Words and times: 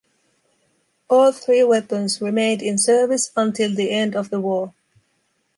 All 1.11 1.31
three 1.31 1.63
weapons 1.63 2.19
remained 2.21 2.63
in 2.63 2.79
service 2.79 3.29
until 3.37 3.75
the 3.75 3.91
end 3.91 4.15
of 4.15 4.31
the 4.31 4.41
war. 4.41 4.73